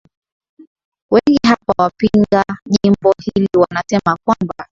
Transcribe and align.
wengi 1.11 1.39
hapa 1.47 1.73
wapinga 1.83 2.43
jimbo 2.71 3.13
hili 3.25 3.47
wanasema 3.57 4.17
kwamba 4.25 4.53